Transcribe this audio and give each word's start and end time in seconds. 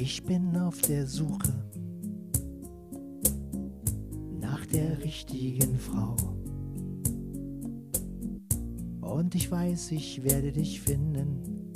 Ich 0.00 0.22
bin 0.22 0.56
auf 0.56 0.80
der 0.82 1.08
Suche 1.08 1.52
nach 4.40 4.64
der 4.66 5.02
richtigen 5.02 5.76
Frau. 5.76 6.14
Und 9.00 9.34
ich 9.34 9.50
weiß, 9.50 9.90
ich 9.90 10.22
werde 10.22 10.52
dich 10.52 10.80
finden, 10.80 11.72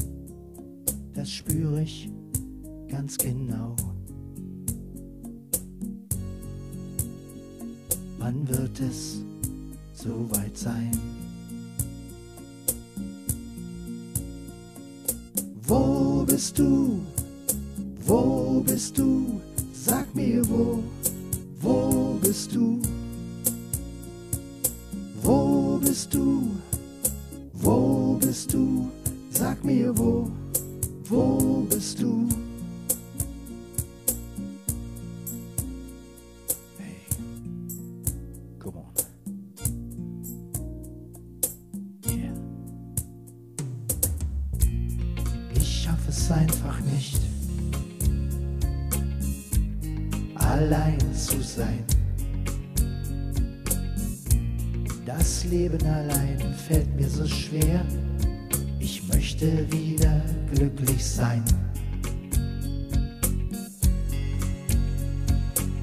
das 1.14 1.30
spüre 1.32 1.82
ich 1.82 2.12
ganz 2.87 3.19
genau. 3.19 3.74
Wann 8.18 8.48
wird 8.48 8.79
es 8.79 9.25
soweit 9.95 10.56
sein? 10.56 10.92
Wo 15.66 16.25
bist 16.25 16.56
du? 16.56 17.00
Wo 18.05 18.61
bist 18.66 18.98
du? 18.98 19.41
Sag 19.73 20.15
mir 20.15 20.42
wo, 20.48 20.83
wo 21.61 22.19
bist 22.20 22.55
du? 22.55 22.80
Wo 25.23 25.78
bist 25.78 26.12
du? 26.15 26.51
Wo 27.52 28.19
bist 28.20 28.52
du? 28.52 28.91
Sag 29.30 29.65
mir 29.65 29.97
wo, 29.97 30.28
wo 31.09 31.66
bist 31.70 32.02
du? 32.02 32.28
Ich 45.55 45.83
schaffe 45.83 46.11
es 46.11 46.30
einfach 46.30 46.80
nicht, 46.80 47.20
allein 50.53 50.98
zu 51.14 51.41
sein. 51.41 51.83
Das 55.06 55.45
Leben 55.45 55.84
allein 55.86 56.39
fällt 56.69 56.95
mir 56.95 57.08
so 57.08 57.27
schwer. 57.27 57.84
Ich 58.78 59.06
möchte 59.08 59.47
wieder 59.73 60.23
glücklich 60.55 61.05
sein. 61.05 61.42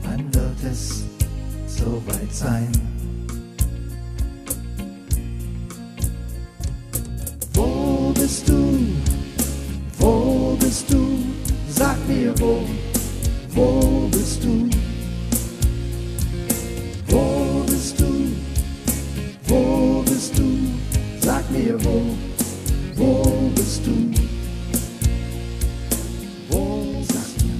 Wann 0.04 0.34
wird 0.34 0.64
es 0.72 1.04
soweit 1.68 2.32
sein? 2.32 2.72
Wo 7.54 8.12
bist 8.14 8.48
du? 8.48 8.78
Wo 9.98 10.56
bist 10.60 10.92
du? 10.92 11.18
Sag 11.70 11.98
mir 12.08 12.34
wo, 12.40 12.66
mir 21.64 21.78
wo, 21.84 22.02
wo 22.96 23.52
bist 23.56 23.86
du? 23.86 23.92
Wo 26.50 27.04
sag 27.04 27.44
mir, 27.44 27.58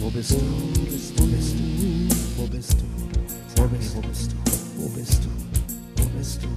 wo 0.00 0.10
bist 0.10 0.30
du? 0.30 0.36
Wo 1.16 1.26
bist 1.26 1.54
du? 1.58 1.64
Wo 2.36 2.46
bist 2.46 2.76
du? 2.80 2.84
Wo 3.56 3.66
bist 3.68 4.32
du? 4.32 4.36
Wo 4.76 4.88
bist 4.88 5.22
du? 5.22 5.28
Wo 5.96 6.08
bist 6.14 6.42
du? 6.42 6.48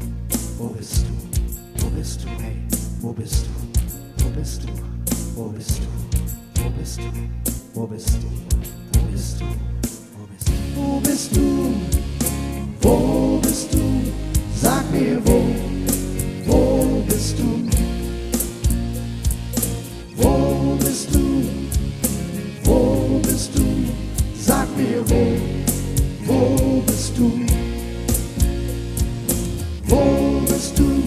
Wo 0.59 0.69
bist 0.69 0.69
du? 0.69 0.69
Wo 0.69 0.69
bist 0.69 1.05
du? 1.07 1.83
Wo 1.83 1.89
bist 1.89 2.23
du? 2.23 2.27
Hey, 2.41 2.55
wo 3.01 3.11
bist 3.13 3.45
du? 3.45 4.23
Wo 4.23 4.29
bist 4.29 4.63
du? 4.63 4.67
Wo 5.35 5.49
bist 5.49 5.79
du? 5.79 5.83
Wo 6.61 6.69
bist 6.69 6.99
du? 6.99 7.03
Wo 7.73 7.87
bist 7.87 8.17
du? 8.21 8.29
Wo 8.93 9.07
bist 9.07 9.41
du? 9.41 9.45
Wo 10.15 10.25
bist 10.27 10.49
du? 10.49 10.55
Wo 10.75 10.99
bist 10.99 11.35
du? 11.35 11.54
Bist 23.35 23.53
du? 23.53 23.65
Sag 24.33 24.65
mir 24.77 25.03
wo, 25.09 25.35
wo 26.25 26.81
bist 26.87 27.17
du? 27.17 27.33
Wo 29.89 30.39
bist 30.47 30.79
du? 30.79 31.03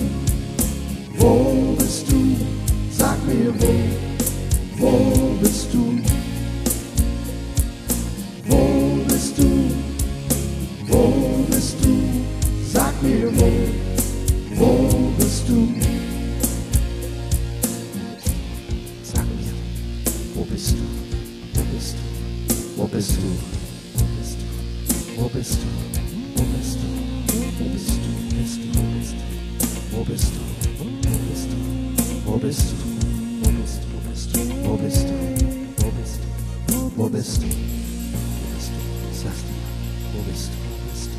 Wo 1.17 1.75
bist 1.79 2.11
du? 2.11 2.37
Sag 2.91 3.17
mir 3.27 3.55
wo, 3.59 3.73
wo 4.77 5.39
bist 5.41 5.73
du? 5.73 5.99
Wo 8.47 8.99
bist 9.09 9.39
du? 9.39 9.71
Wo 10.87 11.47
bist 11.51 11.77
du? 11.83 11.95
Sag 12.75 13.03
mir 13.03 13.31
wo, 13.39 13.51
wo 14.55 15.13
bist 15.17 15.49
du? 15.49 15.69
Sag 19.03 19.25
mir, 19.25 19.55
wo 20.35 20.45
bist 20.45 20.73
du? 20.73 21.08
Wo 22.79 22.87
bist 22.87 23.11
du? 23.11 23.23
Wo 23.97 24.05
bist 24.17 24.39
du? 24.39 24.47
Wo 25.21 25.29
bist 25.29 25.59
du? 25.59 26.07
Wo 26.37 26.45
bist 26.45 26.79
du? 27.91 27.99
Wo 29.91 30.05
bist 30.05 30.29
du? 30.31 30.39
Wo 30.95 31.25
bist 31.25 31.49
du? 31.51 31.57
Wo 32.25 32.37
bist 32.39 32.71
du? 32.71 32.79
Wo 33.05 33.57
bist 33.59 33.83
du? 33.83 33.89
Wo 33.89 34.07
bist 34.07 34.33
du? 34.33 34.39
Wo 34.65 34.77
bist 34.77 35.03
du? 35.03 35.11
Wo 36.97 37.09
bist 37.09 37.43
du? 37.43 37.49
Du? 37.49 37.49
Du? 37.49 37.51
Du? 37.51 37.57
Sag 39.13 39.39
mir, 39.49 39.67
wo 40.15 40.23
bist 40.31 40.49
du? 40.49 40.57
Wo 40.63 40.75
bist 40.87 41.11
du? 41.11 41.19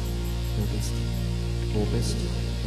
Wo 0.55 0.63
bist 0.71 0.91
du? 0.91 1.79
Wo 1.79 1.85
bist 1.91 2.15
du? 2.15 2.58